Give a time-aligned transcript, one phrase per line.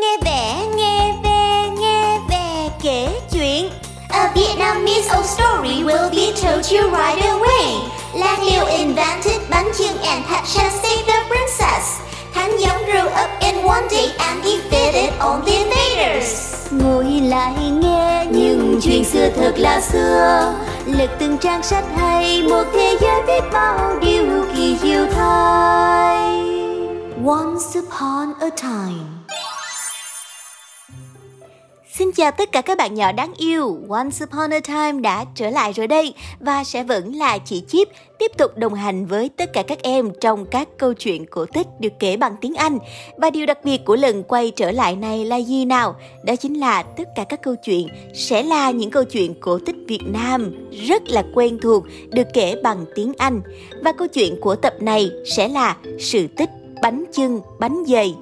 [0.00, 3.70] Nghe vẻ, nghe về, nghe về kể chuyện.
[4.08, 7.90] A Vietnamese old story will be told you right away.
[8.14, 12.00] Lan Liu invented bánh chưng and had chance save the princess.
[12.34, 16.54] Thanh Giống grew up in one day and defeated all the invaders.
[16.70, 20.54] Ngồi lại nghe những chuyện xưa thật là xưa.
[20.86, 26.42] Lật từng trang sách hay một thế giới biết bao điều kỳ diệu thay
[27.26, 29.22] Once upon a time
[31.98, 35.50] Xin chào tất cả các bạn nhỏ đáng yêu, Once Upon a Time đã trở
[35.50, 39.52] lại rồi đây và sẽ vẫn là chị Chip tiếp tục đồng hành với tất
[39.52, 42.78] cả các em trong các câu chuyện cổ tích được kể bằng tiếng Anh.
[43.16, 45.94] Và điều đặc biệt của lần quay trở lại này là gì nào?
[46.24, 49.76] Đó chính là tất cả các câu chuyện sẽ là những câu chuyện cổ tích
[49.88, 53.40] Việt Nam rất là quen thuộc được kể bằng tiếng Anh.
[53.84, 56.50] Và câu chuyện của tập này sẽ là sự tích
[56.82, 58.14] bánh chưng, bánh dày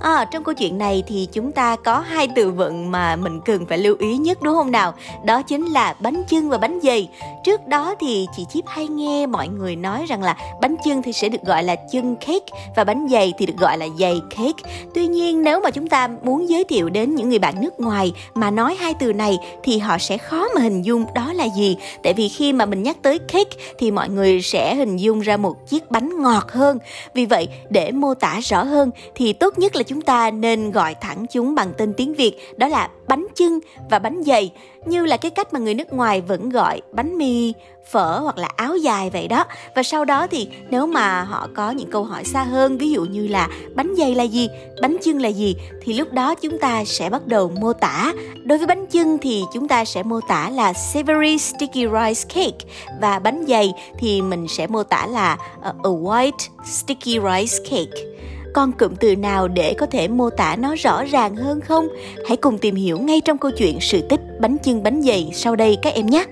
[0.00, 3.66] À, trong câu chuyện này thì chúng ta có hai từ vựng mà mình cần
[3.66, 4.94] phải lưu ý nhất đúng không nào?
[5.24, 7.08] Đó chính là bánh chưng và bánh dày.
[7.44, 11.12] Trước đó thì chị Chip hay nghe mọi người nói rằng là bánh chưng thì
[11.12, 14.70] sẽ được gọi là chưng cake và bánh dày thì được gọi là dày cake.
[14.94, 18.12] Tuy nhiên nếu mà chúng ta muốn giới thiệu đến những người bạn nước ngoài
[18.34, 21.76] mà nói hai từ này thì họ sẽ khó mà hình dung đó là gì.
[22.02, 25.36] Tại vì khi mà mình nhắc tới cake thì mọi người sẽ hình dung ra
[25.36, 26.78] một chiếc bánh ngọt hơn.
[27.14, 30.94] Vì vậy để mô tả rõ hơn thì tốt nhất là chúng ta nên gọi
[30.94, 33.60] thẳng chúng bằng tên tiếng Việt đó là bánh chưng
[33.90, 34.52] và bánh dày
[34.86, 37.52] như là cái cách mà người nước ngoài vẫn gọi bánh mì,
[37.90, 39.44] phở hoặc là áo dài vậy đó.
[39.74, 43.04] Và sau đó thì nếu mà họ có những câu hỏi xa hơn ví dụ
[43.04, 44.48] như là bánh dày là gì,
[44.82, 48.12] bánh chưng là gì thì lúc đó chúng ta sẽ bắt đầu mô tả.
[48.44, 52.72] Đối với bánh chưng thì chúng ta sẽ mô tả là savory sticky rice cake
[53.00, 58.09] và bánh dày thì mình sẽ mô tả là ờ, a white sticky rice cake
[58.54, 61.88] con cụm từ nào để có thể mô tả nó rõ ràng hơn không?
[62.28, 65.56] Hãy cùng tìm hiểu ngay trong câu chuyện sự tích bánh chưng bánh dày sau
[65.56, 66.24] đây các em nhé.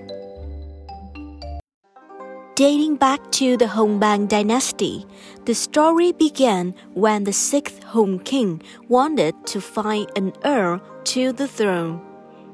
[2.56, 5.04] Dating back to the Hongbang dynasty,
[5.46, 11.46] the story began when the sixth Hong king wanted to find an heir to the
[11.46, 11.98] throne.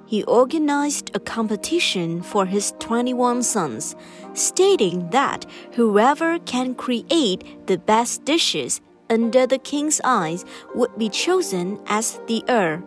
[0.06, 3.97] He organized a competition for his 21 sons,
[4.34, 5.47] stating that
[5.77, 10.44] whoever can create the best dishes under the king's eyes
[10.75, 12.78] would be chosen as the heir,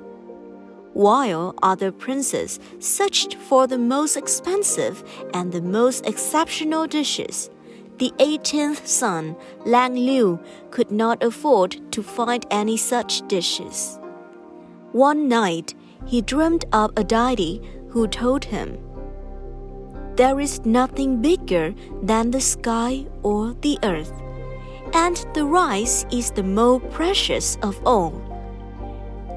[0.93, 7.49] while other princes searched for the most expensive and the most exceptional dishes.
[7.99, 9.35] The 18th son,
[9.65, 10.39] Lang Liu,
[10.69, 13.99] could not afford to find any such dishes.
[14.91, 15.73] One night,
[16.05, 18.77] he dreamed of a deity who told him,
[20.15, 24.13] There is nothing bigger than the sky or the earth
[24.93, 28.13] and the rice is the most precious of all.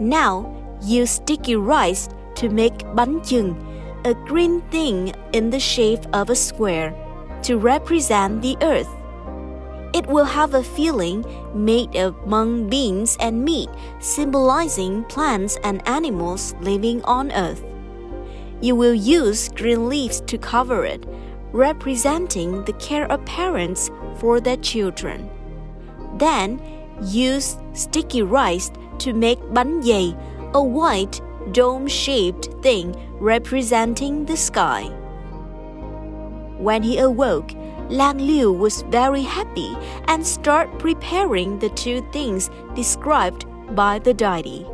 [0.00, 3.56] Now use sticky rice to make banjung,
[4.04, 6.94] a green thing in the shape of a square,
[7.42, 8.88] to represent the earth.
[9.92, 13.68] It will have a filling made of mung beans and meat,
[13.98, 17.64] symbolizing plants and animals living on earth.
[18.60, 21.04] You will use green leaves to cover it,
[21.52, 25.28] representing the care of parents for their children.
[26.20, 26.60] Then
[27.02, 30.14] use sticky rice to make bánh dày,
[30.52, 31.20] a white
[31.52, 34.90] dome-shaped thing representing the sky.
[36.58, 37.52] When he awoke,
[37.88, 39.74] Lang Liu was very happy
[40.06, 44.66] and started preparing the two things described by the deity.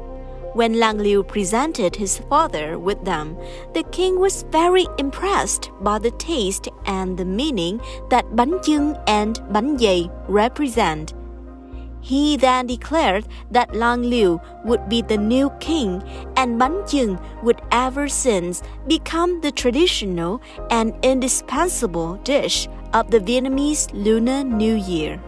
[0.55, 3.37] When Lang Liu presented his father with them,
[3.75, 7.81] the king was very impressed by the taste and the meaning
[8.11, 11.16] that bánh chưng and bánh dày represent.
[12.07, 16.01] He then declared that Lang Liu would be the new king
[16.37, 20.41] and Ban Chưng would ever since become the traditional
[20.71, 25.19] and indispensable dish of the Vietnamese Lunar New Year.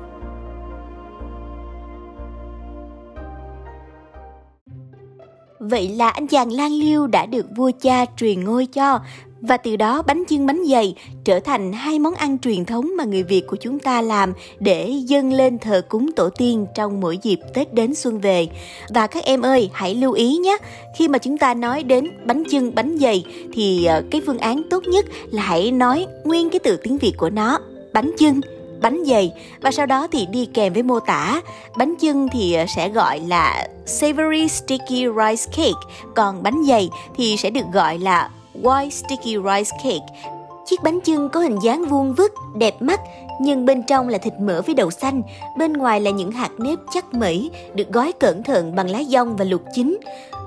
[5.60, 9.00] Vậy là anh chàng Lan Liêu đã được vua cha truyền ngôi cho
[9.40, 10.94] và từ đó bánh chưng bánh dày
[11.25, 14.88] trở thành hai món ăn truyền thống mà người Việt của chúng ta làm để
[15.05, 18.49] dâng lên thờ cúng tổ tiên trong mỗi dịp Tết đến xuân về.
[18.88, 20.56] Và các em ơi, hãy lưu ý nhé,
[20.96, 24.62] khi mà chúng ta nói đến bánh chưng bánh dày thì ờ, cái phương án
[24.70, 27.58] tốt nhất là hãy nói nguyên cái từ tiếng Việt của nó,
[27.93, 28.41] bánh chưng
[28.81, 31.41] bánh dày và sau đó thì đi kèm với mô tả
[31.76, 37.37] bánh chưng thì ờ, sẽ gọi là savory sticky rice cake còn bánh dày thì
[37.37, 38.31] sẽ được gọi là
[38.62, 40.31] white sticky rice cake.
[40.66, 43.00] Chiếc bánh chưng có hình dáng vuông vức, đẹp mắt,
[43.40, 45.22] nhưng bên trong là thịt mỡ với đậu xanh,
[45.58, 49.37] bên ngoài là những hạt nếp chắc mẩy được gói cẩn thận bằng lá dong
[49.37, 49.99] và luộc chín.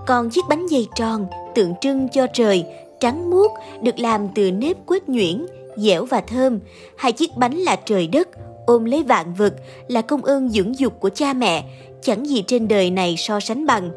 [0.07, 1.25] Còn chiếc bánh dày tròn
[1.55, 2.65] tượng trưng cho trời,
[2.99, 6.59] trắng muốt được làm từ nếp quết nhuyễn, dẻo và thơm.
[6.97, 8.27] Hai chiếc bánh là trời đất,
[8.65, 9.53] ôm lấy vạn vật,
[9.87, 11.63] là công ơn dưỡng dục của cha mẹ,
[12.01, 13.91] chẳng gì trên đời này so sánh bằng.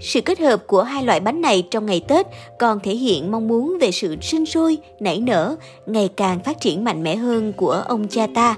[0.00, 2.26] Sự kết hợp của hai loại bánh này trong ngày Tết
[2.58, 5.56] còn thể hiện mong muốn về sự sinh sôi, nảy nở,
[5.86, 8.56] ngày càng phát triển mạnh mẽ hơn của ông cha ta.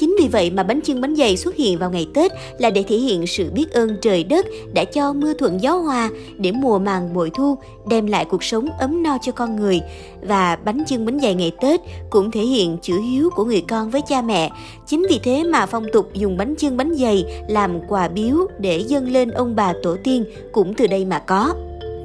[0.00, 2.82] Chính vì vậy mà bánh chưng bánh dày xuất hiện vào ngày Tết là để
[2.82, 6.78] thể hiện sự biết ơn trời đất đã cho mưa thuận gió hòa để mùa
[6.78, 7.58] màng bội thu,
[7.88, 9.80] đem lại cuộc sống ấm no cho con người.
[10.22, 11.80] Và bánh chưng bánh dày ngày Tết
[12.10, 14.50] cũng thể hiện chữ hiếu của người con với cha mẹ.
[14.86, 18.78] Chính vì thế mà phong tục dùng bánh chưng bánh dày làm quà biếu để
[18.78, 21.54] dâng lên ông bà tổ tiên cũng từ đây mà có.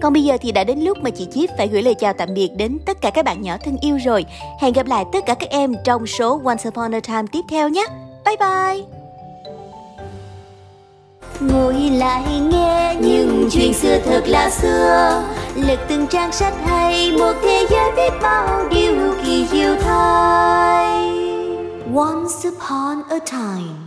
[0.02, 2.34] Còn bây giờ thì đã đến lúc mà chị Chip phải gửi lời chào tạm
[2.34, 4.26] biệt đến tất cả các bạn nhỏ thân yêu rồi.
[4.62, 7.70] Hẹn gặp lại tất cả các em trong số Once Upon a Time tiếp theo
[7.70, 7.86] nhé.
[8.26, 8.96] Bye bye!
[11.40, 15.24] Ngồi lại nghe những chuyện xưa thật là xưa
[15.56, 21.12] Lật từng trang sách hay một thế giới biết bao điều kỳ diệu thay
[21.96, 23.85] Once upon a time